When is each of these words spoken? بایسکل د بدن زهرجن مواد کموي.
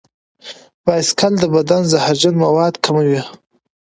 بایسکل 0.83 1.33
د 1.39 1.43
بدن 1.55 1.81
زهرجن 1.91 2.33
مواد 2.43 2.73
کموي. 2.85 3.21